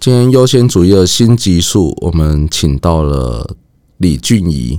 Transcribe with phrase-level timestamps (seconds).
[0.00, 3.56] 今天优先主义的新集数，我们请到了
[3.96, 4.78] 李俊怡。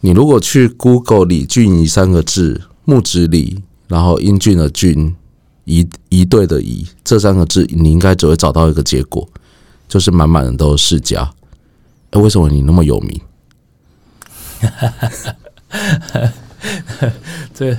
[0.00, 5.16] 你如果去 Google 李俊怡三个字，木子李，然后英俊的俊，
[5.64, 9.26] 一一对的一，这三个字，你应该只会找到一个结果，
[9.88, 11.32] 就是满满的都是世家。
[12.10, 13.18] 哎，为什么你那么有名？
[17.54, 17.74] 这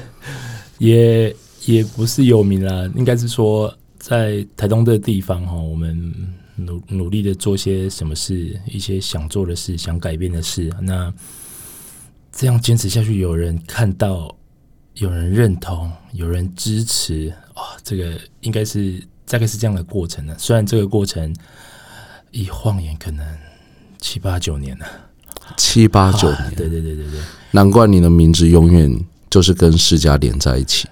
[0.80, 1.36] 也
[1.66, 6.12] 也不是有名啦，应该是说在台东的地方哈，我们
[6.56, 10.72] 努努力的做些什么事，一些想做的事，想改变的事。
[10.82, 11.14] 那
[12.32, 14.36] 这样坚持下去，有人看到，
[14.96, 20.36] 有人认同，有人支持啊，这个应该是大概是这样的过程呢。
[20.38, 21.36] 虽然这个过程
[22.32, 23.26] 一晃眼可能
[24.00, 24.86] 七八九年了。
[25.58, 27.20] 七八九年，对对对对对，
[27.52, 30.88] 难怪你的名字永远就是跟世家连在一起。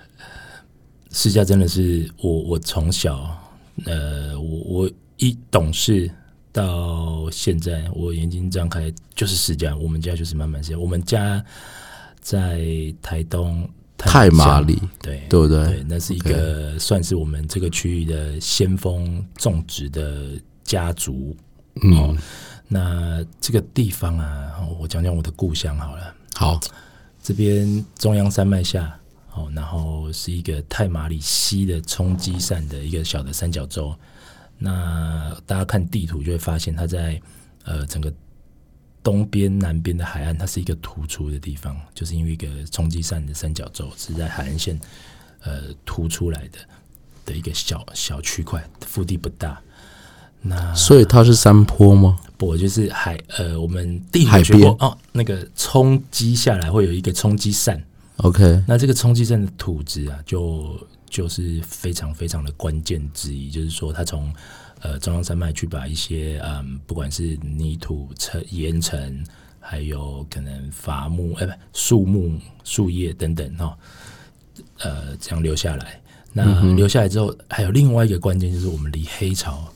[1.12, 3.36] 世家真的是我，我从小，
[3.86, 6.10] 呃，我我一懂事
[6.52, 10.78] 到现在，我眼睛张开就是世家，我们家就是慢慢世家。
[10.78, 11.44] 我们家
[12.22, 15.66] 在台东太麻里，对对不对？
[15.66, 20.32] 对，那是一个算是我们这个区域的先锋种植的
[20.64, 21.36] 家族，
[21.82, 22.18] 嗯。
[22.68, 26.16] 那这个地方啊，我讲讲我的故乡好了。
[26.34, 26.60] 好，
[27.22, 28.98] 这边中央山脉下，
[29.34, 33.94] 哦，然后是一个太马里西的冲积扇的一个小的三角洲。
[34.58, 37.22] 那大家看地图就会发现，它在
[37.66, 38.14] 呃整个
[39.02, 44.80] 东边、南边的海岸，它是一个突出的地方，就是因为一个冲积扇的三角洲是在海岸线
[45.42, 46.60] 呃突出来的
[47.26, 49.60] 的一个小小区块，腹地不大。
[50.46, 52.20] 那所以它是山坡吗？
[52.38, 54.98] 不，就是海呃，我们地海学过哦。
[55.14, 57.82] 那个冲击下来会有一个冲击扇
[58.18, 58.62] ，OK。
[58.68, 60.78] 那这个冲击扇的土质啊，就
[61.14, 64.34] 就是非常非常的关键之一，就是说它从
[64.82, 69.24] 呃中央山脉去把一些嗯，不管是泥土、层、岩层，
[69.60, 73.78] 还有可能伐木哎不树木、树叶等等哈，
[74.80, 76.02] 呃这样留下来。
[76.34, 79.70] 那留下来之后，还有另外一个关键就是我们离黑潮。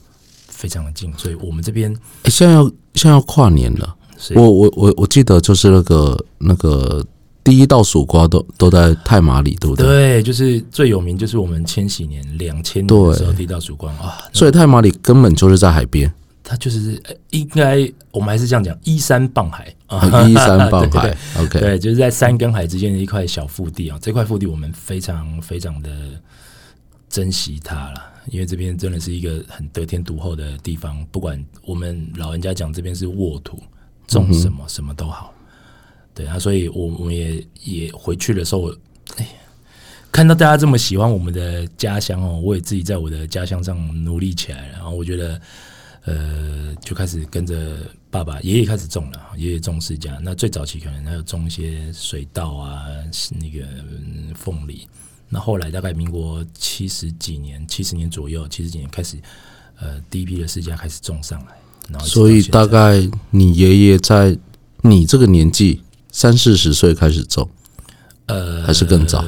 [0.49, 1.95] 非常的近，所以我们这边
[2.25, 2.63] 现在要
[2.95, 3.95] 现在要跨年了。
[4.33, 7.05] 我我我我记得就是那个那个
[7.47, 9.85] 第一道曙光都都在太马里，对不对？
[9.85, 14.17] 对，就是最有名，就是我们千禧年两千年的时候第一道曙光啊。
[14.33, 16.13] 所以太马里根本就是在海边，
[16.43, 21.15] 它就是应该我们还是这样讲，依山傍海啊， 依山傍海。
[21.39, 23.97] OK，对，就是在山跟海之间的一块小腹地啊。
[24.01, 25.89] 这块腹地我们非常非常的
[27.09, 28.03] 珍惜它了。
[28.29, 33.57] 因为这边真的是一个很得天独厚的地方，不管我们老人家讲这边是沃土，
[34.05, 35.33] 种什么什么都好，
[36.17, 38.71] 对啊，所以我我也也回去的时候，
[39.17, 39.29] 哎呀，
[40.11, 45.39] 看到大家这么喜欢我们的家乡哦，我也自己在我的家乡上努力起来，然后我觉得，
[46.05, 47.77] 呃，就开始跟着
[48.09, 52.87] 爸爸、爷爷开始种了，爷爷种世家，那最早期可能还有种一些水稻啊，
[53.39, 53.67] 那个
[54.33, 54.87] 凤梨。
[55.29, 59.17] 那后来大概民国七十几年、七十年左右、七十几年开始，
[59.79, 61.51] 呃，第一批的世家开始种上来。
[61.91, 64.35] 然后，所以大概你爷爷在
[64.81, 67.49] 你这个年纪三四十岁开始种，
[68.27, 69.23] 呃，还是更早？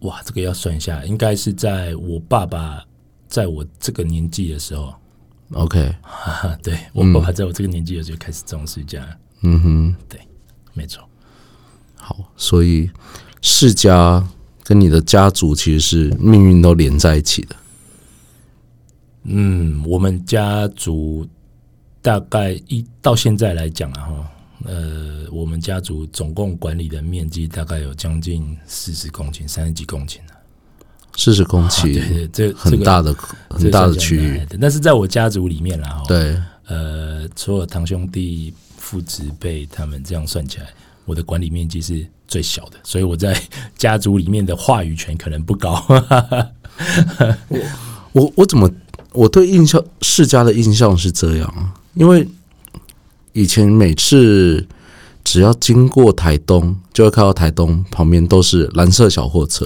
[0.00, 2.84] 哇，这个要算一下，应该是在我爸爸
[3.28, 4.94] 在我这个年纪的时候。
[5.52, 5.94] OK，
[6.62, 9.04] 对我爸爸在我这个年纪的时候开始种世家。
[9.42, 10.20] 嗯哼，对，
[10.74, 11.02] 没错。
[11.96, 12.90] 好，所以
[13.42, 14.26] 世家。
[14.64, 17.56] 跟你的家族其实是命运都连在一起的。
[19.22, 21.26] 嗯，我们家族
[22.02, 24.30] 大概一到现在来讲啊，哈，
[24.64, 30.18] 呃，我们家族总共管理的面积大概有将近四十公顷，三十几公顷
[31.16, 33.14] 四十公顷，对对，这很大的
[33.50, 34.46] 很大的区域。
[34.60, 36.36] 但是在我家族里面啦，哈，对，
[36.66, 40.66] 呃，所有堂兄弟、父子辈他们这样算起来。
[41.04, 43.40] 我的管理面积是最小的，所以我在
[43.78, 45.82] 家族里面的话语权可能不高。
[47.48, 47.58] 我
[48.12, 48.70] 我我怎么
[49.12, 51.72] 我对印象世家的印象是这样啊？
[51.94, 52.28] 因为
[53.38, 54.66] 以前每次
[55.22, 59.64] 只要经过台东，就会看到台东旁边都是蓝色小货车。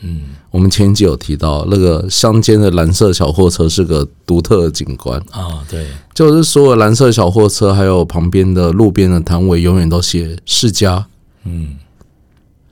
[0.00, 5.20] 嗯，我们前几集有提到那个乡间的蓝色小货车是个独特的景观。
[5.30, 11.06] 啊，对，就是所有蓝色小货车，还有旁边的路边的摊位，永远都写世家。
[11.44, 11.76] 嗯，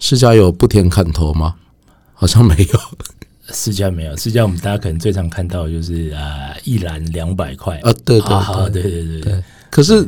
[0.00, 1.54] 世家有不填砍头吗？
[2.12, 2.80] 好像没有，
[3.52, 7.76] 世家没有，世家我们大家可能最常看到就是啊，一篮两百块。
[7.84, 9.04] 啊，对对对对。
[9.04, 10.04] 对对，可是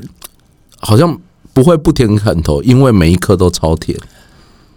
[0.83, 1.19] 好像
[1.53, 3.99] 不会不甜砍头，因为每一颗都超甜。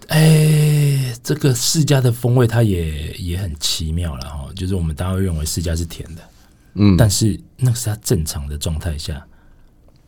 [0.08, 6.22] 哎，这个世家的风味它也也很奇妙了哈，就是我们大家会认为世家是甜的，
[6.76, 9.20] 嗯，但是那是它正常的状态下，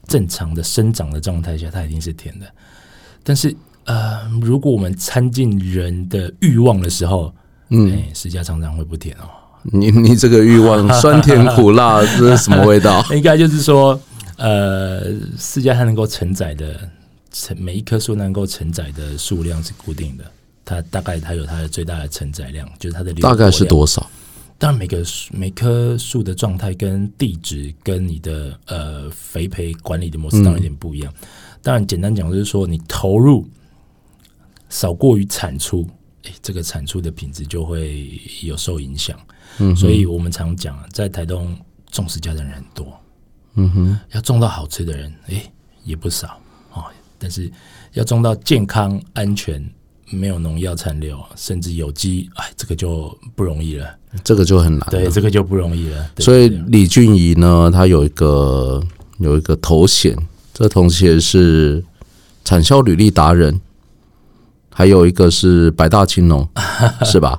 [0.07, 2.45] 正常的生长的状态下，它一定是甜的。
[3.23, 3.53] 但是
[3.85, 7.33] 呃，如果我们掺进人的欲望的时候，
[7.69, 9.27] 嗯，释迦常常会不甜哦。
[9.63, 13.03] 你你这个欲望 酸甜苦辣这是什么味道？
[13.15, 13.99] 应该就是说，
[14.37, 15.03] 呃，
[15.37, 16.89] 释迦它能够承载的
[17.31, 20.23] 承每一棵树能够承载的数量是固定的，
[20.63, 24.09] 它大概它有它的最大的承载量，就是它的大概是多少？
[24.59, 31.13] 当然，每个每棵树的状态跟地质跟你的呃肥培管理的模式当然有点不一样。
[31.61, 33.47] 当然，简单讲就是说，你投入
[34.69, 35.87] 少过于产出，
[36.23, 39.19] 哎，这个产出的品质就会有受影响。
[39.59, 41.55] 嗯，所以我们常讲，在台东
[41.91, 42.99] 种植家的人很多，
[43.57, 45.43] 嗯哼，要种到好吃的人，哎，
[45.83, 46.39] 也不少
[46.73, 46.85] 哦。
[47.19, 47.51] 但是
[47.93, 49.63] 要种到健康、安全、
[50.09, 53.87] 没有农药残留，甚至有机，哎，这个就不容易了。
[54.23, 56.09] 这个就很难，对，这个就不容易了。
[56.19, 58.81] 所以李俊仪呢，他有一个
[59.17, 60.17] 有一个头衔，
[60.53, 61.83] 这头衔是
[62.45, 63.59] 产销履历达人。
[64.69, 66.47] 还有一个是百大青龙，
[67.03, 67.35] 是吧？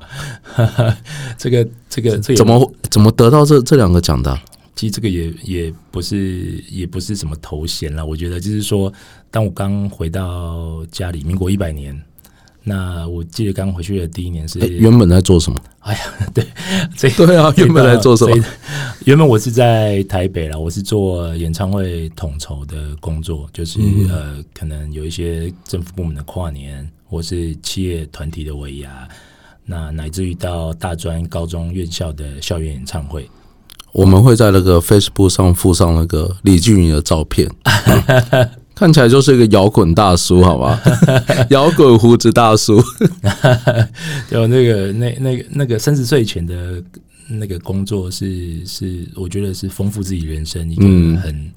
[1.37, 4.37] 这个这个怎么怎么得到这这两个奖的？
[4.79, 8.05] 其实这个也也不是也不是什么头衔了。
[8.05, 8.91] 我觉得就是说，
[9.29, 12.01] 当我刚回到家里，民国一百年。
[12.63, 15.61] 那我记得刚回去的第一年是原本在做什么？
[15.79, 15.99] 哎呀，
[16.33, 16.45] 对，
[16.95, 18.45] 这对啊， 原本在做什么？
[19.03, 29.05] 原本我是在台北了，我是做演唱会统筹的工作，就是呃，可能有一些政府部门的跨年，或是企业团体的尾牙，
[29.65, 33.29] 那乃至于到大专、高中院校的校园演唱会，
[33.91, 37.49] 我们会在那个 Facebook 上附上那个李俊宇的照片。
[38.75, 40.81] 看起来就是一个摇滚大叔，好吧？
[41.51, 42.81] 摇滚胡子大叔，
[44.31, 46.81] 有那个那那个那个三十岁前的
[47.27, 50.83] 那个工作是是，我觉得是丰富自己人生一个
[51.19, 51.51] 很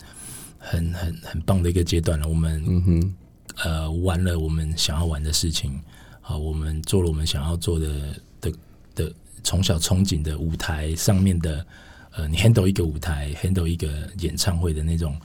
[0.58, 2.26] 很很很棒的一个阶段了。
[2.26, 3.14] 我们嗯哼
[3.62, 5.80] 呃玩了我们想要玩的事情，
[6.20, 7.86] 好，我们做了我们想要做的
[8.40, 8.52] 的
[8.96, 9.12] 的
[9.44, 11.64] 从小憧憬的舞台上面的
[12.14, 13.88] 呃，你 handle 一个舞台，handle 一个
[14.18, 15.16] 演唱会的那种。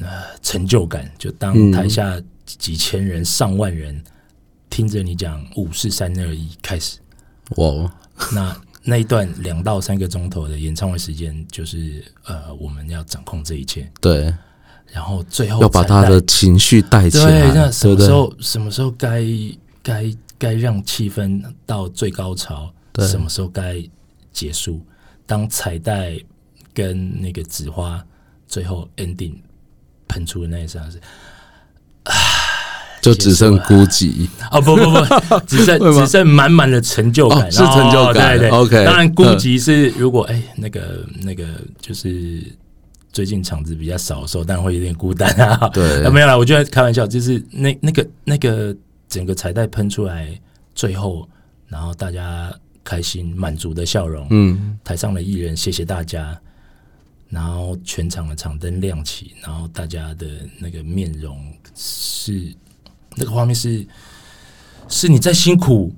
[0.00, 0.06] 那
[0.42, 4.00] 成就感，就当台下几千人、上万人
[4.70, 6.98] 听着你讲五四三二一开始，
[7.56, 7.92] 哇！
[8.32, 14.32] 那那一段两到三个钟头的演唱会时间，就是呃，我们要掌控这一切，对。
[14.92, 19.24] 然后最后要把他的情绪带起来，对那什么时候什么时候该
[19.82, 23.82] 该该让气氛到最高潮，什么时候该
[24.32, 24.80] 结束？
[25.28, 26.18] 当彩带
[26.74, 28.04] 跟那个纸花
[28.48, 29.34] 最后 ending。
[30.10, 30.98] 喷出的那一刹是，
[32.04, 32.14] 唉，
[33.02, 38.84] 就只剩孤寂哦，不不不， 只剩只剩满满的成就感，是成就感，对对，OK。
[38.86, 41.44] 当然孤寂是如果哎，那个那个
[41.78, 42.42] 就是
[43.12, 45.68] 最近场子比较少的时候，当然会有点孤单啊。
[45.74, 48.74] 对， 没有啦，我就在开玩笑，就是那那个那个
[49.10, 50.26] 整个彩带喷出来，
[50.74, 51.28] 最后
[51.66, 52.50] 然后大家
[52.88, 56.40] 开心满足的笑容，嗯，台上的艺人谢谢大家。
[57.30, 60.26] 然后全场的场灯亮起，然后大家的
[60.58, 61.36] 那个面容
[61.74, 62.50] 是
[63.16, 63.86] 那个画面是
[64.88, 65.94] 是你再辛苦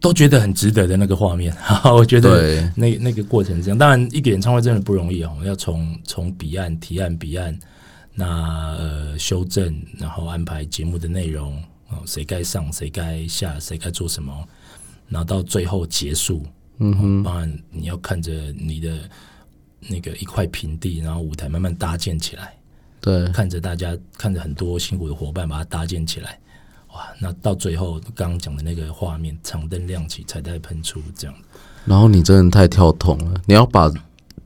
[0.00, 1.52] 都觉得很值得的那个画面。
[1.56, 7.54] 哈 我觉得那那个过程这样，当然一个演唱会真的不容易哦，要从从彼岸提案彼岸，
[8.14, 8.26] 那
[8.78, 14.32] 呃修正，然后安排节目的内容哦，谁该上谁该下谁该做什么，
[15.12, 16.42] 然后到最后结束，
[16.78, 18.98] 嗯哼，当然你要看着你的。
[19.88, 22.54] 那个一块平地，然后舞台慢慢搭建起来，
[23.00, 26.38] 对，看着大家，看着很多辛苦的伙伴把它搭建起来，
[26.94, 27.00] 哇！
[27.20, 31.34] 那到最后刚刚讲的那个画面，长灯亮起，彩带喷出，这样。
[31.84, 33.92] 然后你真的太跳痛了，你要把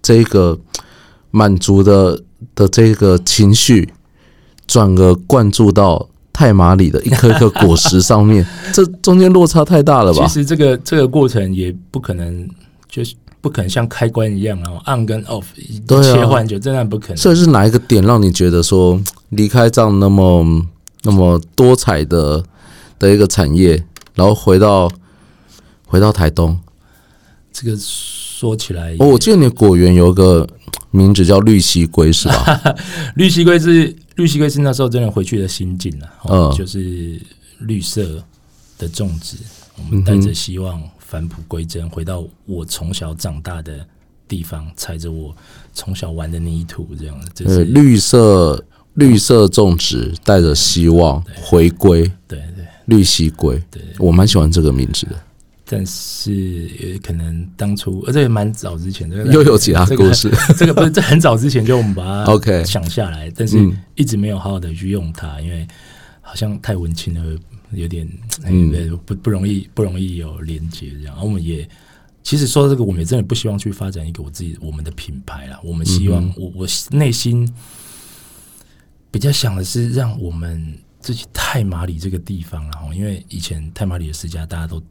[0.01, 0.59] 这个
[1.31, 2.19] 满足的
[2.55, 3.93] 的这个情绪，
[4.67, 10.27] 转而灌注到太麻里的一颗颗果实上面， 这中间落差太大了吧？
[10.27, 12.47] 其实这个这个过程也不可能，
[12.89, 13.15] 就是。
[13.43, 15.45] 不可能像开关一样，然后 on 跟 off
[16.03, 17.17] 切换，就真的不可能。
[17.17, 20.45] 所以是哪一个点让你觉得说离开这样那么
[21.05, 22.43] 那么多彩的
[22.99, 23.81] 的一个产业，
[24.17, 24.91] 然后回到
[25.87, 26.59] 回到台东？
[27.53, 30.45] 这个说起来，哦，我记得你果园有个
[30.91, 32.61] 名字叫绿溪龟，是吧？
[33.15, 37.21] 绿溪龟是绿溪龟是那时候真的回去的心境了，嗯，就是
[37.61, 38.23] 绿色
[38.77, 39.37] 的种植，
[39.79, 40.83] 我们带着希望。
[41.09, 43.87] 返璞归真，回到我从小长大的
[44.27, 45.33] 地方，踩着我
[45.73, 48.61] 从小玩的泥土，这样这是绿色
[48.95, 52.03] 绿色种植，带着希望回归。
[52.27, 55.13] 对对，绿溪龟，对我蛮喜欢这个名字的。
[55.69, 63.77] 但是也可能当初而且也蛮早之前，这个又有其他这个故事，这个不是这很早之前就我们把它 OK 想下来，但是嗯。
[63.97, 65.67] 一直没有好好的去用它，因为
[66.21, 67.41] 好像太文青了，
[67.73, 68.09] 有点
[68.45, 68.71] 嗯。
[68.71, 71.07] 对不不容易不容易有连接这样。
[71.07, 71.69] 然后我们也
[72.23, 75.59] 其实说到这个，我们也真的不希望去发展一个我自己我们的品牌啦。
[75.65, 77.51] 我们希望、我我内心
[79.11, 84.83] 比较想的是让我们自己太马里这个地方，然后因为以前太马里的世家大家都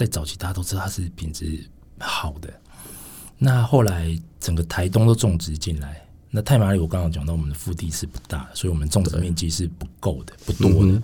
[0.00, 1.62] 在早期大家都知道它是品质
[1.98, 2.50] 好的，
[3.36, 11.02] 那后来整个台东都种植进来，那太马里我刚刚讲到我们的腹地是不大的，所以我们种植面积是不够的、不多的。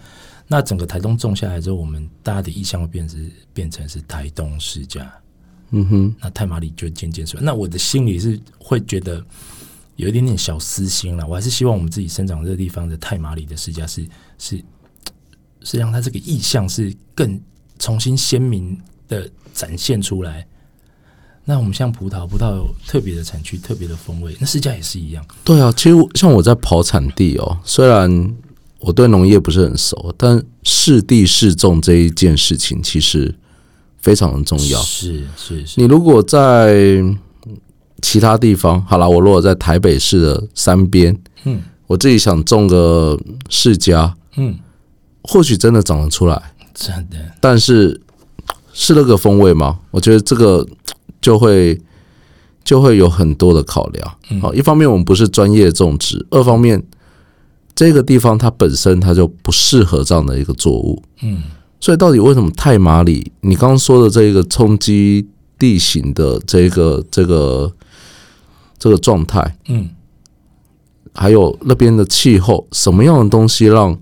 [0.48, 5.12] 那整个台东种下来之后，我们大家的意向会变是变成是台东世家，
[5.72, 7.38] 嗯哼，那太马里就渐渐衰。
[7.42, 9.22] 那我的心里是会觉得
[9.96, 14.64] 有一点点小私心了，我还是希望我们自己生长这个地方的太马里的世家是是
[15.60, 17.38] 是让它这个意向是更
[17.78, 18.78] 重新鲜明
[19.08, 20.46] 的展现出来。
[21.44, 25.24] 那我们像葡萄，葡萄有特别的产区、特别的风味，那世家也是一样。
[25.44, 28.34] 对啊，其实像我在跑产地哦，虽然
[28.80, 33.32] 我对农业不是很熟，但适地试种这一件事情其实
[33.98, 34.80] 非常的重要。
[34.82, 37.00] 是是是，你如果在
[38.02, 43.16] 其他地方，好了，我如果在台北市的山边，嗯我自己想种个
[43.48, 44.58] 世家，嗯，
[45.22, 47.98] 或许真的长得出来，真的但是
[48.74, 49.78] 是那个风味吗？
[49.90, 50.64] 我觉得这个
[51.22, 51.80] 就会
[52.62, 54.18] 就会有很多的考量。
[54.28, 56.82] 嗯好，一方面我们不是专业种植，二方面
[57.74, 61.02] 这个地方它本身它就不适合这样的一个作物。
[61.22, 61.42] 嗯
[61.80, 63.32] 所以到底为什么太马里？
[63.40, 65.26] 你刚刚说的这个冲击
[65.58, 67.72] 地形的这个这个
[68.78, 69.88] 这个状态，嗯。
[71.14, 73.98] 还有那边的气候，什么样的东西让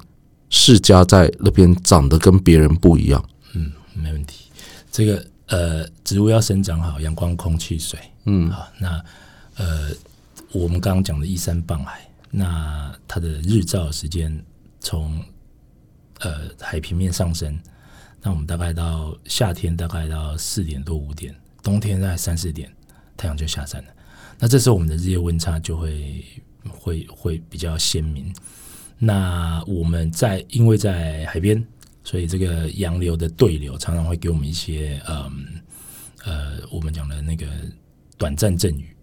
[0.56, 3.28] 世家在那边长得跟别人不一样？
[3.54, 4.46] 嗯没问题。
[4.88, 8.68] 这个呃，植物要生长好，阳光、空气、水，嗯好。
[8.78, 9.04] 那
[9.56, 9.90] 呃，
[10.52, 14.40] 我们刚刚讲的依山傍海，那它的日照时间
[14.78, 15.20] 从
[16.20, 17.58] 呃海平面上升，
[18.22, 21.34] 那我们大概到夏天大概到四点多五点，
[21.64, 22.72] 冬天大概三四点，
[23.16, 23.88] 太阳就下山了。
[24.38, 26.24] 那这时候我们的日夜温差就会
[26.68, 28.32] 会会比较鲜明。
[28.98, 31.62] 那我们在因为在海边，
[32.02, 35.30] 所以这个洋流的对流常常会给我们一些嗯
[36.24, 37.46] 呃我们讲的那个
[38.16, 38.96] 短暂阵雨，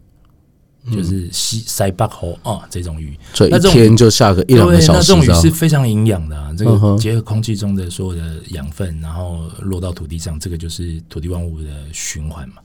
[0.92, 3.18] 就是西塞巴吼啊这种雨。
[3.34, 5.52] 所以一天就下个一两个，小时那这种雨是。
[5.52, 12.56] 非常营养的啊，这个结合空气中的所有的养分，然后落到土地上，这个就是土地万物的循环嘛。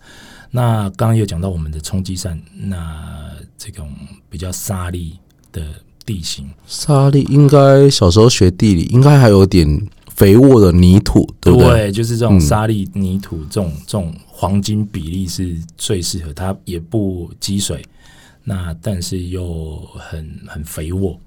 [0.50, 3.92] 那刚刚有讲到我们的冲积扇，那这种
[4.30, 5.12] 比较沙砾
[5.52, 5.74] 的
[6.06, 11.92] 地形，沙砾应该小时候学地理，应该还有点肥沃的泥土，对不对？
[11.92, 17.84] 就是这种沙砾泥土这种这种黄金比例是最适合它，也不积水，
[18.44, 21.18] 那但是又很很肥沃。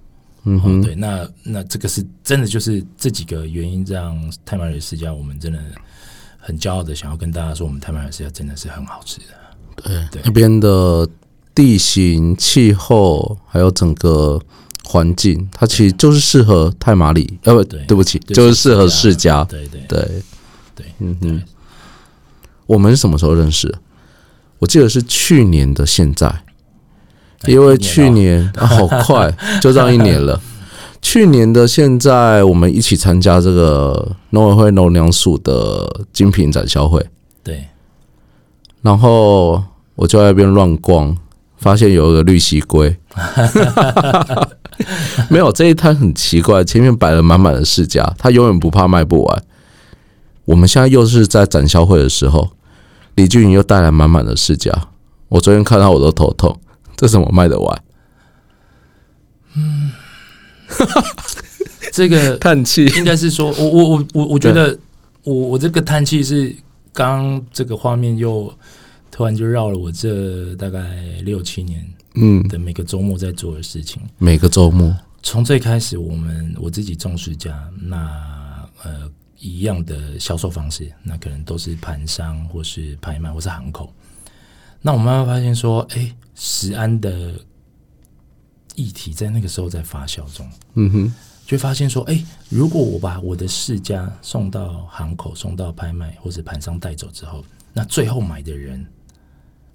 [0.46, 5.60] 嗯哼，对，那那这个是真的，就是这几个原因让泰马尔世家，我们真的
[6.40, 9.26] 很骄傲的想要跟大家说，我们泰马尔世家真的是很好吃的。
[10.12, 11.08] 对那边的
[11.54, 14.42] 地形、气候还有整个
[14.92, 19.44] 环境，它其实就是适合太马里，呃，不，对对不起，就是适合世家。
[19.44, 20.24] 对对对，
[20.76, 21.44] 对，嗯嗯。
[22.66, 23.72] 我们是什么时候认识？
[24.58, 26.42] 我记得是去年的现在，哎
[27.46, 29.32] 因为去年啊，好快，
[29.62, 30.42] 就这样一年了。
[31.04, 37.06] 去年的现在，我们一起参加这个农委会农粮署的精品展销会，
[37.44, 37.64] 对，
[38.82, 41.16] 然后我就在那边乱逛，
[41.60, 42.98] 发现有一个绿蜥龟，
[45.30, 49.44] 没有这一摊很奇怪，前面摆了满满的市家，他永远不怕卖不完。
[50.46, 52.50] 我们现在又是在展销会的时候，
[53.16, 54.72] 李俊宇又带来满满的市家，
[55.28, 56.60] 我昨天看到我都头痛，
[56.96, 57.82] 这怎么卖得完？
[59.56, 59.92] 嗯
[61.92, 62.86] 这个叹气。
[62.98, 64.78] 应该是说，我我我我我觉得
[65.24, 66.56] 我我这个叹气是
[66.94, 68.52] 刚这个画面又
[69.20, 74.02] 突然就绕了我这大概六七年嗯，的每个周末在做的事情。
[74.18, 83.94] 每个周末，从最开始，我们我自己种世家，那呃一样的销售方式，那可能都是盘商或是拍卖或是行口。
[84.82, 87.34] 那我慢慢发现说，哎，石安的
[88.76, 91.14] 议题在那个时候在发酵中，嗯哼，
[91.46, 98.86] 就发现说，哎，如果我把我的世家送到行口、送到拍卖或者盘商带走之后，那最后买的人，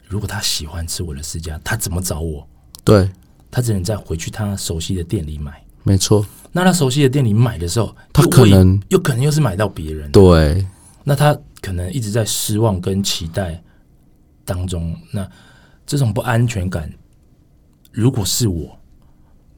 [0.06, 2.46] 如果他喜欢吃我的私家，他怎么找我？
[2.84, 3.10] 对，
[3.50, 5.62] 他只能再回去他熟悉的店里买。
[5.82, 10.66] 没错，那他熟悉的店里买的时候，他可能又可能又是买到别人，对，
[11.02, 13.62] 那他可能一直在失望跟期待
[14.44, 15.30] 当中，那
[15.84, 16.90] 这种不安全感，
[17.92, 18.78] 如果是我，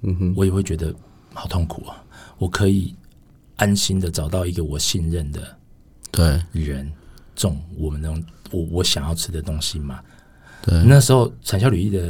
[0.02, 0.92] 嗯哼，我也会觉得
[1.32, 2.02] 好痛苦啊。
[2.38, 2.94] 我可以
[3.56, 5.56] 安心的找到一个我信任的
[6.10, 6.92] 对人，
[7.36, 10.00] 种我们那种我我想要吃的东西嘛。
[10.66, 12.02] 对，那时候产销履历的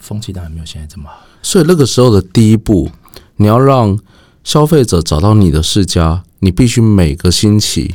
[0.00, 1.26] 风气当然没有现在这么好。
[1.42, 2.88] 所以那个时候的第一步，
[3.36, 3.98] 你要让
[4.44, 7.94] 消费者找到你的世家，你必须每个星期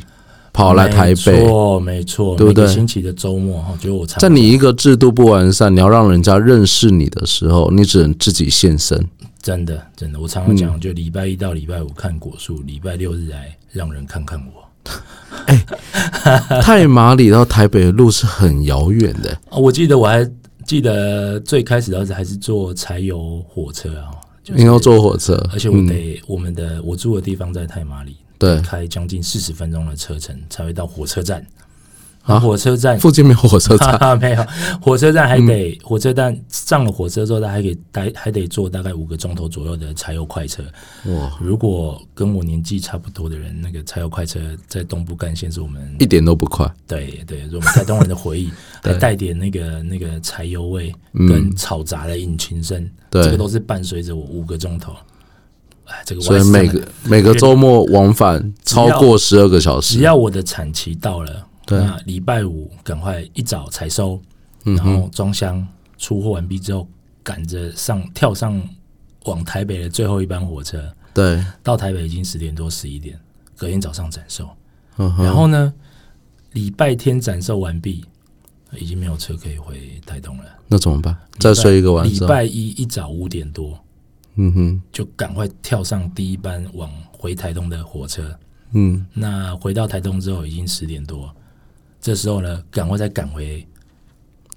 [0.52, 1.46] 跑来台北没北。
[1.46, 9.08] 错，没错，对不对每个星期的周末哈，就是我常在你一个制度不完善，你要让人家认识你的时候，你只能自己现身。
[9.40, 14.62] 真的真的，我常常讲，嗯就礼拜一到礼拜五看果树，礼拜六日来让人看看我。
[16.62, 20.28] 太马里到台北的路是很遥远的，啊我记得我还
[20.64, 24.10] 记得最开始当时候还是坐柴油火车啊，
[24.42, 25.86] 就是你要坐火车，而且我嗯。
[25.86, 28.60] 得、我们的我住的地方在太马里，对。
[28.60, 31.44] 开将近四十分钟的车程才会到火车站。
[32.22, 32.38] 啊？
[32.38, 32.98] 火车站。
[32.98, 34.46] 附近没有火车站，哈哈，没有，
[34.80, 35.46] 火车站还嗯。
[35.46, 40.62] 得、火车站上了火车之后，他还得待还得坐大概五个钟头左右的柴油快车。
[41.06, 46.70] 哇，如果跟我年纪差不多的人，那个柴油快车在东部干线是我们一点都不快。
[46.86, 48.50] 对对，是我们台东人的回忆，
[48.82, 51.26] 还带点那个那个柴油味嗯。
[51.26, 53.22] 跟嘈杂的引擎声，对。
[53.24, 54.92] 这个都是伴随着我五个钟头。
[55.86, 64.20] 哎，这个所以每个每个周末往返超过十二个小时，只要我的产期到了，对那礼拜五赶快一早采收，
[64.64, 65.66] 嗯然后装箱
[65.98, 66.86] 出货完毕之后，
[67.22, 68.60] 赶着上跳上
[69.24, 73.18] 往台北的最后一班火车，对，到台北已经十点多十一点，
[73.56, 74.48] 隔天早上展售。
[74.98, 75.72] 嗯然后呢，
[76.52, 78.04] 礼拜天展售完毕，
[78.76, 80.44] 已经没有车可以回台东了。
[80.68, 81.16] 那怎么办？
[81.38, 83.78] 再睡一个晚礼，拜一一早五点多，
[84.34, 88.36] 嗯哼，就赶快跳上第一班往回台东的火车。
[88.72, 91.34] 嗯，那回到台东之后已经十点多，
[92.02, 93.66] 这时候呢，赶快再赶回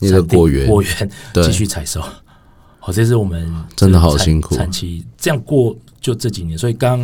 [0.02, 2.02] 那个果园，果园继续采收。
[2.80, 4.56] 好，这是我们真的好辛苦。
[4.56, 7.00] 产期这样过就这几年，所以刚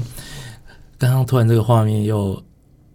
[0.97, 2.43] 刚刚突然这个画面又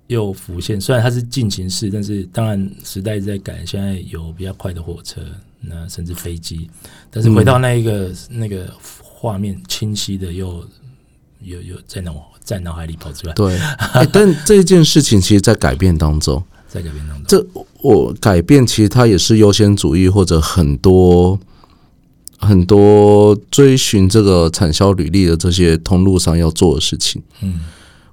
[0.09, 5.21] 又浮现，虽然它是进行式，但是当然时代在改，现在有比较快的火车，
[5.61, 6.71] 那甚至飞机，
[7.11, 10.65] 但是回到那一个、那个画面清晰的又
[11.41, 13.59] 又又在脑在脑海里跑出来，对，
[13.95, 16.41] 哎但这件事情其实，在改变当中，
[16.77, 17.47] 在改变当中，这
[17.81, 21.39] 我改变其实它也是优先主义或者很多
[22.39, 27.23] 很多追寻这个产销履历的这些通路上要做的事情。
[27.41, 27.61] 嗯，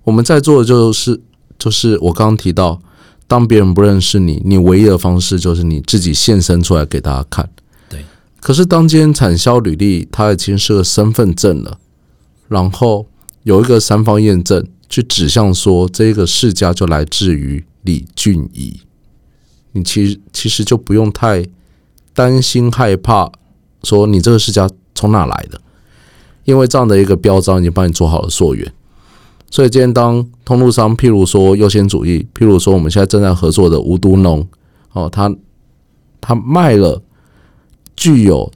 [0.04, 1.20] 我们在做的就是
[1.60, 2.82] 就是我刚刚提到，
[3.28, 7.50] 当别人不认识你，你唯一的方式就是你自己现身出来给大家看。
[7.90, 8.06] 对。
[8.40, 11.78] 可是当今天产销履历它已经是个身份证了，
[12.48, 13.08] 然后
[13.44, 18.82] 有一个三方验证去指向说这个世家就来自于李俊怡，
[19.72, 21.46] 你其实其实就不用太
[22.14, 23.32] 担心害怕，
[23.84, 25.62] 说你这个世家从哪来的，
[26.46, 28.74] 因为这样的一个标章已经帮你做好了溯源。
[29.50, 34.48] 所以今天当通路商，譬如说优先主义，譬如说我们现在正在合作的无毒农，
[34.94, 35.34] 哦，他
[36.20, 37.02] 他卖了
[37.96, 38.52] 具有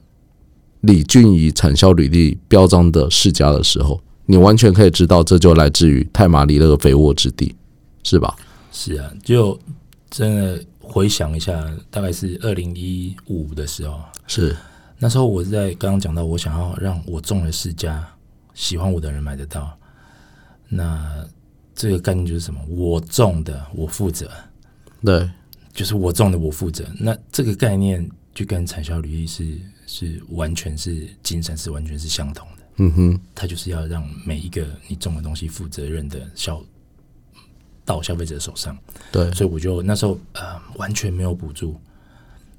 [0.80, 7.54] 李俊怡产销履历标章的世家的时候，你完全可以知道这就来自于泰马里那个肥沃之地，
[8.02, 8.34] 是吧？
[8.72, 9.58] 是啊，就
[10.10, 14.56] 真的回想一下，大概是二零一五的时候，是，
[14.98, 18.06] 那时候我在刚刚讲到，我想要让我中的世家
[18.54, 19.76] 喜欢我的人买得到。
[20.68, 21.26] 那
[21.74, 22.60] 这个概念就是什么？
[22.68, 24.30] 我种的我负责，
[25.02, 25.30] 对，
[25.72, 26.84] 就是我种的我负责。
[26.98, 32.62] 那这个概念就跟产销履历是是完全是精神是完全是相同的。
[32.76, 36.62] 嗯哼，他就是要让每一个你种的东西负责任的消
[37.88, 38.76] 到消费者手上。
[39.10, 41.80] 对，所以我就那时候呃完全没有补助，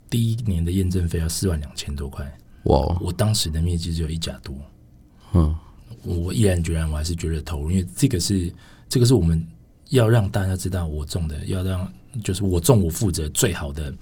[0.09, 2.25] 第一年的验证费要四万两千多块，
[2.63, 2.97] 哇，哦。
[2.99, 4.55] 我当时的面积只有一甲多，
[5.33, 5.55] 嗯，
[6.03, 8.51] 我毅然决然我还是觉得投入，因为这个是
[8.89, 9.45] 这个是我们
[9.89, 13.93] 要让大家知道我种的，要让就是我种我负责最好的，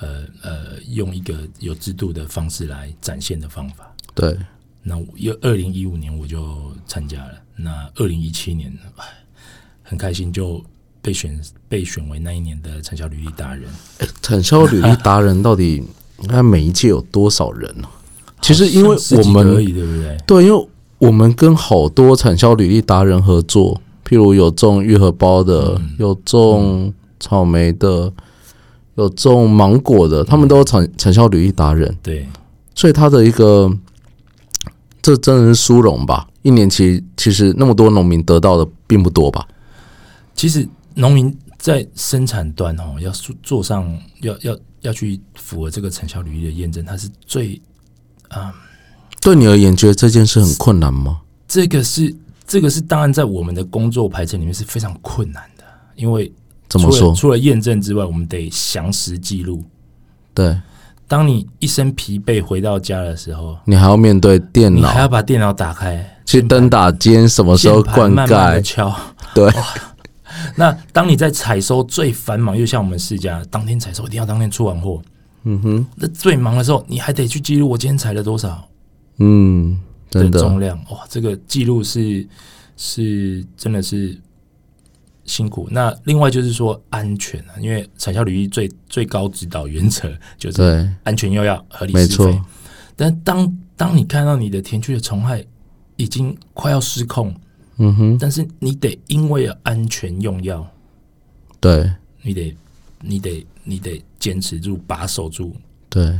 [0.00, 3.94] 呃呃，用一个有制度的方式来展现的方法。
[4.12, 4.36] 对，
[4.82, 9.04] 那又二零一五年我就参加了，那二零一七年，哎，
[9.84, 10.60] 很开心就
[11.00, 13.64] 被选被选为那一年的产销履历达人。
[14.20, 15.84] 产销履历达人到底
[16.18, 17.86] 你看每一届有多少人呢、
[18.42, 20.18] 其实因为我们对不对？
[20.26, 20.68] 对，因为
[20.98, 28.10] 我们跟好多产销履历达人合作，譬如有种玉荷包的，有种草莓的，
[28.94, 32.26] 有种芒果的，他们都有产产销履历达人，对，
[32.74, 33.70] 所以他的一个
[35.02, 36.26] 这真的是殊荣吧？
[36.42, 39.46] 一年其其实那么多农民得到的并不多吧？
[40.34, 47.60] 其实农民在生产端哦，要做做上要要要去符合这个成效履历的验证，它是最
[48.28, 48.54] 啊
[49.20, 51.20] 对你而言，觉得这件事很困难吗？
[51.48, 52.14] 这个是
[52.46, 56.30] 这个是当然在我们的工作排程里面是非常困难的，因为
[56.68, 57.14] 怎么说？
[57.14, 59.64] 除了验证之外，我们得详实记录。
[60.34, 60.60] 对
[61.06, 68.62] 当你一身疲惫回到家的时候，你还要面对电你还要，把电脑打开，去灯打尖，什么时候灌慢慢的溉？
[68.62, 68.94] 敲。
[69.34, 69.52] 对，
[70.56, 75.00] 那当你在采收最繁忙，又像我们世家当天采收一定要当天出完货，
[75.44, 78.68] 嗯哼，那最忙的时候，你还得去记录我今天采了多少
[79.18, 79.78] 嗯，
[80.10, 80.76] 真的，重量。
[80.90, 82.26] 哇，这个记录是
[82.76, 84.18] 是真的是
[85.24, 85.68] 辛苦。
[85.70, 92.44] 那另外就是说安全啊，因为产销履历最最高指导原则就是，安全又要合理没错。
[92.96, 95.44] 但当当你看到你的田区的虫害
[95.96, 97.34] 已经快要失控，
[97.78, 100.66] 嗯哼，但是你得因为了安全用药，
[101.60, 101.90] 对。
[102.26, 102.56] 你得
[103.02, 105.54] 你得你得坚持住，把守住。
[105.90, 106.18] 对，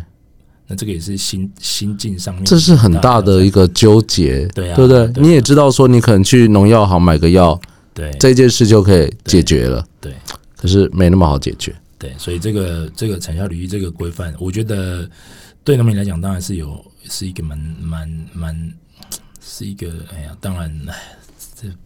[0.67, 5.07] 那这个也是心心境上面，这是很大的一个纠结，对啊对不对？
[5.09, 5.27] 对啊。
[5.27, 7.59] 你也知道说，你可能去农药行买个药，
[7.95, 8.11] 对。
[8.21, 10.13] 这件事就可以解决了，对
[10.55, 11.75] 可是没那么好解决。
[11.99, 15.09] 对，所以这个这个产销履历这个规范，我觉得
[15.65, 18.73] 对农民来讲，当然是有是一个蛮蛮蛮
[19.41, 20.71] 是一个哎呀，当然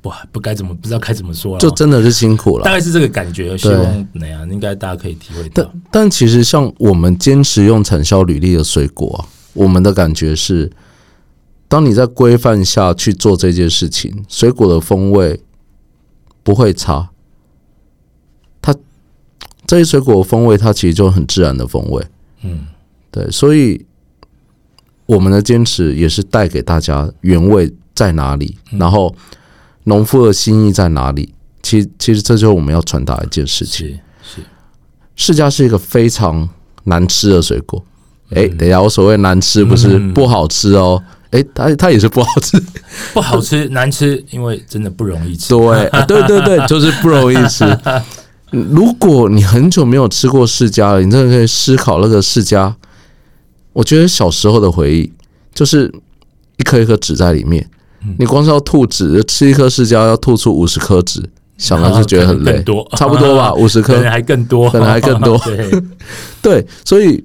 [0.00, 2.64] 不不该怎么不知道该怎么说了，就真的是辛苦了。
[2.64, 5.82] 大概是这个感觉，希望那样应该大家可以体会到但。
[5.90, 10.70] 但其实像我们坚持用产销履历的水果啊、我们的感觉是，
[11.68, 15.40] 当你在规范下去做这件事情，水果的风味
[16.42, 17.10] 不会差。
[18.62, 18.74] 它
[19.66, 22.04] 这些水果的风味，它其实就很自然的风味。
[22.42, 22.66] 嗯，
[23.10, 23.84] 对，所以
[25.06, 29.14] 我们的坚持也是带给大家原味在哪里，然后
[29.84, 31.34] 农夫的心意在哪里。
[31.62, 33.86] 其其实这就是我们要传达一件事情。
[34.22, 34.42] 是是，
[35.16, 36.48] 释迦是一个非常
[36.84, 37.84] 难吃的水果。
[38.30, 42.62] 哎、嗯等一下，我所谓难吃不是嗯不好吃哦，哎、它它也是不好吃。
[43.12, 45.48] 不好吃难吃，因为真的不容易吃。
[45.50, 47.64] 对、啊对对对，就是不容易吃。
[48.50, 52.72] 如果你很久没有吃过释迦了，你真的可以思考那个释迦。
[53.72, 55.12] 我觉得小时候的回忆
[55.54, 55.92] 就是
[56.56, 57.77] 一颗一颗籽在里面，嗯
[58.18, 65.82] 你光是要吐籽，吃一颗释迦要吐出五十颗籽，想了就觉得很累 多，差不多吧， 五十颗可能还更多，可能还更多 对，
[66.40, 67.22] 对，所以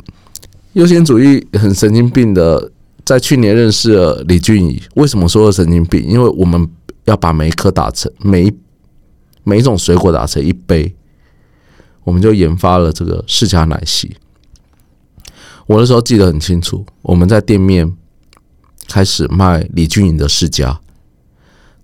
[0.73, 2.71] 优先主义很神经病的，
[3.05, 4.81] 在去年认识了李俊怡。
[4.95, 6.03] 为什么说神经病？
[6.03, 6.67] 因为我们
[7.05, 8.53] 要把每一颗打成每一
[9.43, 10.95] 每一种水果打成一杯，
[12.03, 14.15] 我们就研发了这个释迦奶昔。
[15.67, 17.89] 我那时候记得很清楚，我们在店面
[18.87, 20.79] 开始卖李俊颖的世家，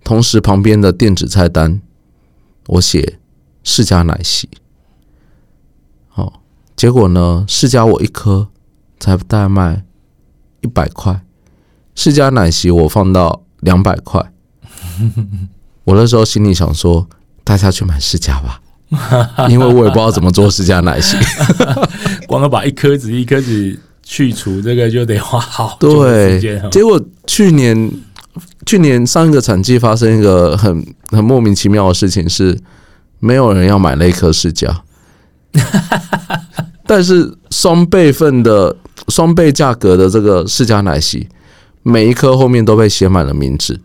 [0.04, 1.80] 同时旁边的电子菜单
[2.66, 3.18] 我写
[3.64, 4.48] 世家奶昔。
[6.14, 6.32] 哦，
[6.76, 8.48] 结果呢，世家我一颗
[8.98, 9.84] 才大概卖
[10.60, 11.22] 一百块，
[11.94, 14.32] 世家奶昔我放到两百块。
[15.84, 17.08] 我那时候心里想说，
[17.42, 18.60] 大家去买世家吧，
[19.48, 21.16] 因为我也不知道怎么做世家奶昔。
[22.28, 23.78] 光要把一颗子一颗子
[24.12, 26.68] 去除，这个就得花好久的时间。
[26.68, 27.92] 结果去年
[28.66, 32.58] 去年上一个产季发生一个很很莫名其妙的事情是，
[33.20, 34.74] 没有人要买那一颗释迦，
[36.88, 41.28] 但是双倍份的双倍价格的这个世家奶昔，
[41.84, 43.80] 每一颗后面都被写满了名字，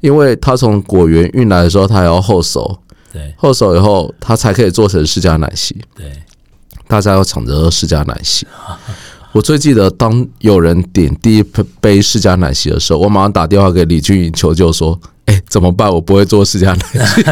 [0.00, 2.80] 因为它从果园运来的时候，它还要后熟，
[3.12, 5.80] 对后熟以后它才可以做成释迦奶昔。
[5.94, 6.10] 对，
[6.88, 8.44] 大家要抢着喝释迦奶昔。
[9.32, 11.42] 我最记得，当有人点第一
[11.80, 15.92] 杯释迦奶昔的时候，我马上打电话给李俊颖求救，说：“哎、怎么办？
[15.92, 17.22] 我不会做释迦奶昔。”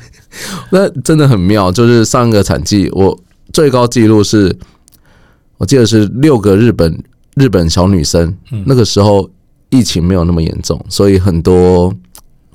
[0.70, 3.18] 那真的很妙，就是上一个产季，我
[3.52, 4.54] 最高纪录是，
[5.56, 7.02] 我记得是六个日本
[7.34, 9.28] 日本小女生，嗯那个时候
[9.70, 11.92] 疫情没有那么严重，所以很多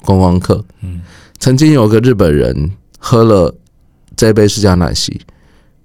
[0.04, 1.02] 观光客，嗯
[1.40, 3.54] 曾经有个日本人喝了
[4.16, 5.20] 这杯释迦奶昔，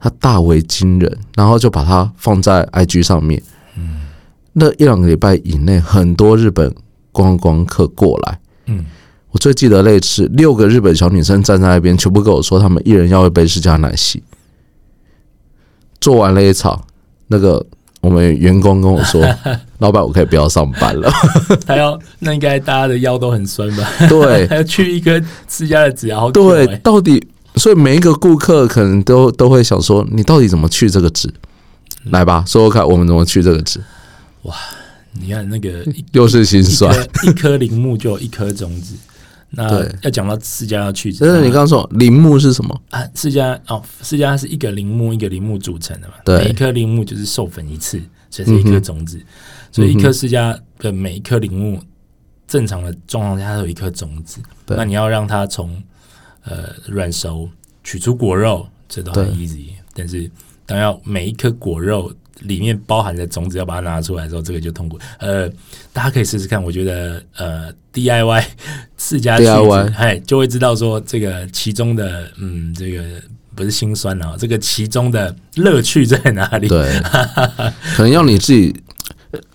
[0.01, 3.41] 他大为惊人，然后就把它放在 IG 上面。
[3.77, 4.01] 嗯
[4.53, 6.75] 那一两个礼拜以内，很多日本
[7.13, 8.41] 观光客过来。
[8.67, 8.85] 嗯，
[9.31, 14.21] 我最记得那次，六个日本小女生站在那边，全部跟我说，他们一人要一杯释迦奶昔。
[16.01, 16.83] 做完了一场，
[17.29, 17.65] 那个
[18.01, 19.25] 我们员工跟我说
[19.79, 21.09] ：“老板，我可以不要上班了。
[21.65, 27.25] 他要那应该大家的腰都很酸吧？”对 还要去一颗吃家的籽，好久对，欸到底，
[27.57, 31.33] 所以每一个顾客可能都都会想说：“你到底怎么去这个纸？”
[32.11, 33.81] 来吧，说说看，我们怎么去这个纸？
[35.13, 36.95] 你看那个 又是心一酸。
[37.27, 38.95] 一颗铃木就有一颗种子，
[39.51, 42.81] 那要讲到释迦要去，但是你刚刚说铃木是什么？
[42.91, 46.39] 啊，释迦哦，世家是一个铃木一个铃木组成的嘛，对。
[46.45, 49.21] 每一颗铃木就是授粉一次，所以是一颗种子，
[49.73, 51.81] 所以一颗释迦的每一颗铃木，
[52.47, 54.77] 正常的状况下它都有一颗种子，对。
[54.77, 55.83] 那你要让它从
[56.45, 57.49] 呃软熟
[57.85, 60.31] 取出果肉，这都很 easy，但是
[60.67, 64.99] 当要每一颗果肉里面包含的种子要把它拿出来的时候，这个就痛苦。
[65.19, 65.49] 呃，
[65.93, 68.45] 大家可以试试看，我觉得呃 DIY
[68.97, 73.03] 世 家 DIY 哎，就会知道说这个其中的嗯，这个
[73.55, 76.67] 不是心酸啊，这个其中的乐趣在哪里？
[76.67, 76.89] 对，
[77.95, 78.75] 可能要你自己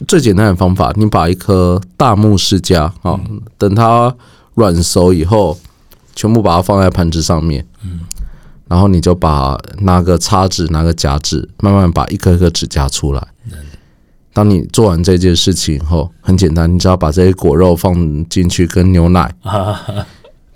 [0.08, 3.20] 最简单的方法，你把一颗大木释迦啊，
[3.58, 4.16] 等它
[4.54, 5.58] 软熟以后，
[6.16, 8.00] 全部把它放在盘子上面，嗯，
[8.68, 13.28] 然后你就把拿个叉子，拿个夹子，慢慢把一颗一颗指甲出来。
[14.34, 17.96] 当你做完这件事情以后，很简单，你只要把这些果肉放
[18.28, 19.34] 进去跟牛奶，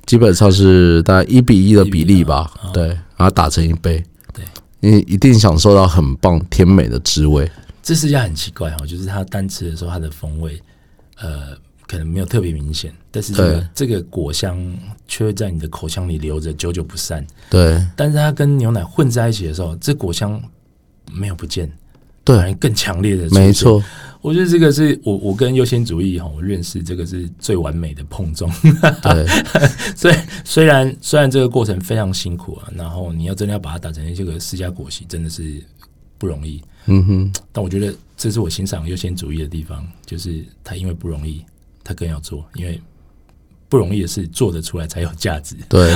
[0.06, 4.43] 基本上是大概一比一的比例吧，对，然后打成一杯，对，
[4.82, 7.50] 你一定享受到很棒甜美的滋味。
[7.82, 10.62] 这世家很奇怪哦，就是它单吃的时候，它的风味
[11.22, 11.56] 呃
[11.88, 14.58] 可能没有特别明显，但是这个这个果香
[15.08, 17.26] 却会在你的口腔里留着，久久不散。
[17.50, 20.41] 对但是它跟牛奶混在一起的时候，这果香
[21.12, 21.76] 没有不见，反
[22.24, 23.28] 对，而更强烈的。
[23.32, 23.84] 没，错，
[24.22, 28.52] 我觉得这个是我我跟优先主义哈，我认识这个是最完美的碰撞。
[29.02, 29.26] 对
[29.98, 35.63] 所以虽然虽然这个过程非常辛苦啊，然后你要真的要把它打成这个私家果昔，真的是
[36.19, 36.62] 不容易。
[36.86, 41.43] 嗯哼，但我觉得这是我欣赏优先主义的地方，就是他因为不容易，
[41.84, 42.80] 他更要做，因为
[43.69, 45.55] 不容易的事做得出来才有价值。
[45.69, 45.95] 对，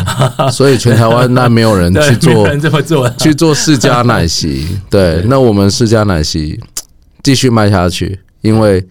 [0.52, 3.10] 所以全台湾那没有人，去做 没有人这么做。
[3.18, 6.60] 去做世家奶昔，对，那我们世家奶昔
[7.24, 8.88] 继续卖下去，因为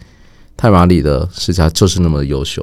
[0.57, 2.61] 太马里的世家就是那么优秀。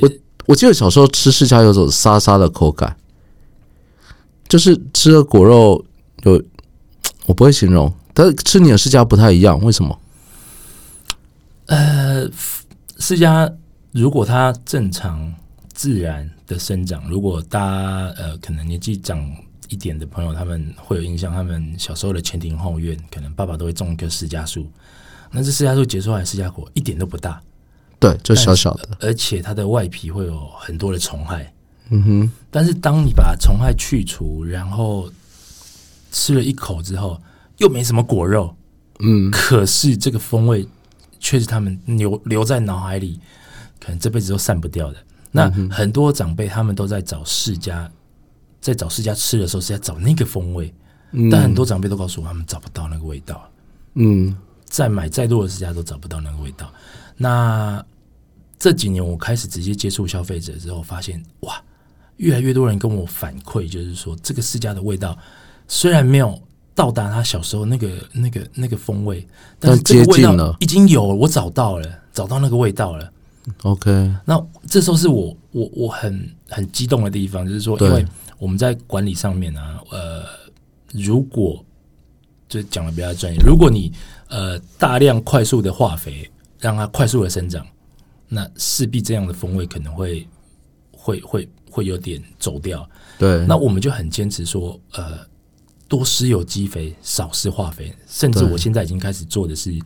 [0.00, 0.10] 我
[0.46, 2.96] 我记得小时候吃世家有种沙沙的口感，
[4.48, 5.84] 就是吃了果肉
[6.24, 6.42] 有，
[7.26, 9.96] 我不会形容，但吃你的世家不太一样，为什么？
[11.66, 12.28] 呃，
[12.98, 13.50] 世家
[13.92, 15.32] 如果它正常
[15.82, 19.20] 自然的生长，如果大家呃可能年纪长
[19.68, 24.70] 一点的朋友，他们会有印象，他们小时候的前庭后院，可能爸爸都会种一棵释迦树，
[25.32, 27.42] 那这释迦树结出来的释迦果一点都不大，
[27.98, 31.52] 对，就小小的，而且它的外皮会有很多的虫害。
[31.88, 35.10] 嗯哼，但是当你把虫害去除，然后
[36.12, 37.20] 吃了一口之后，
[37.56, 38.54] 又没什么果肉，
[39.00, 40.64] 嗯，可是这个风味
[41.18, 43.18] 却是他们留留在脑海里，
[43.80, 44.98] 可能这辈子都散不掉的。
[45.32, 47.90] 那很多长辈他们都在找世家，
[48.60, 50.72] 在找世家吃的时候是在找那个风味，
[51.28, 53.50] 但很多长辈都告诉我他们找不到那个味道，
[53.94, 54.36] 嗯。
[54.64, 56.72] 再买再多的世家都找不到那个味道。
[57.18, 57.84] 那
[58.58, 61.62] 这几年我开始直接接触消费者之后，发现哇，
[62.16, 65.14] 越来越多人跟我反馈，就是说这个世家的味道
[65.68, 66.40] 虽然没有
[66.74, 69.28] 到达他小时候那个那个那个风味，
[69.60, 70.56] 但是这个味道接近了。
[70.60, 73.12] 已经有了，我找到了，找到那个味道了。
[73.62, 78.04] ，OK，那这时候是我我我很很激动的地方，就是说，因为
[78.38, 80.24] 我们在管理上面呢、呃，
[80.92, 81.64] 如果
[82.48, 83.92] 就讲的比较专业，如果你
[84.28, 87.66] 呃大量快速的化肥，让它快速的生长，
[88.28, 90.28] 那势必这样的风味可能会
[90.92, 92.88] 会会会有点走掉。
[93.18, 95.18] 对，那我们就很坚持说，呃，
[95.88, 99.76] 多施有机肥，少施化肥，甚至我现在已经开始做的是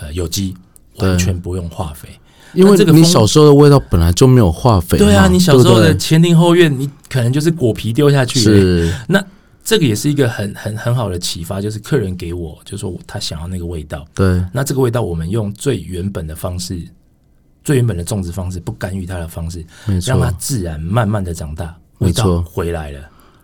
[0.00, 0.56] 呃有机，
[0.96, 2.08] 完全不用化肥。
[2.54, 8.40] 因为你那这个你小时候的味道本来就没有化肥，对啊，你小时候的前庭后院，你可能就是果皮丢下去。
[8.40, 9.22] 是，那
[9.64, 14.04] 这个也是一个很很很好的启发，就是客人给我，就说他想要那个味道。
[14.14, 16.80] 对那这个味道，我们用最原本的方式，
[17.64, 21.66] 最原本的种植方式，不干预它的方式，没让它，自然慢慢的长大，
[21.98, 23.00] 味没错道回来了。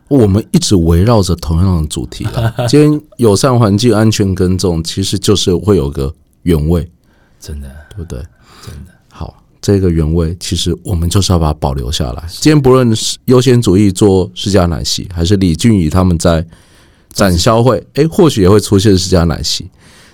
[0.09, 2.53] 我们一直围绕着同样的主题啊。
[2.67, 6.91] 今天友善环境、安全耕种，其实就是会有个原味，
[7.39, 8.19] 真的，对不对？
[8.67, 8.98] 真的，好，
[9.61, 12.25] 这个原味其实我们就是要把它保留下来。
[12.29, 16.47] 今天不论是优先主义做世家奶昔，还是李俊宇他们在
[17.13, 19.67] 展销会，诶，或许也会出现世家奶昔。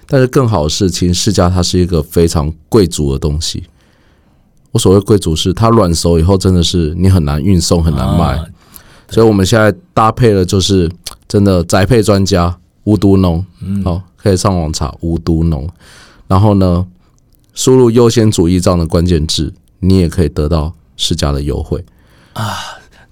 [0.06, 3.64] 但是更好的是，其实世家它是一个非常贵族的东西。
[4.72, 8.36] 我所谓贵族是它软熟以后真的是你很难运送，很难卖。
[8.36, 8.44] 啊
[9.10, 10.90] 所以我们现在搭配的就是
[11.28, 15.68] 真的宅配专家无毒农，嗯，好、可以上网查无毒农，
[16.26, 16.84] 然后呢，
[17.54, 21.84] 输入优先主义这样的关键字，你也可以得到世嘉的优惠
[22.34, 22.54] 啊。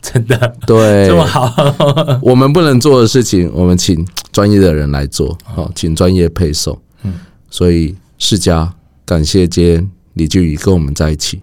[0.02, 1.48] 真的对，这么好，
[2.20, 6.76] 我们不能做的事情，我们请专业的人来做，好、请专业配送。
[7.04, 7.14] 嗯，
[7.48, 8.74] 所以世家
[9.04, 11.40] 感谢今天李俊宇跟我们在一起。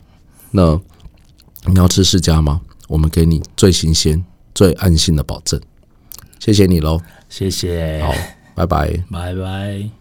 [0.51, 0.77] 那
[1.67, 2.59] 你要吃世家吗？
[2.89, 5.57] 我们给你最新鲜、最安心的保证。
[6.38, 8.13] 谢谢你喽，谢谢，好，
[8.55, 9.03] 拜拜。
[9.09, 9.98] 拜拜。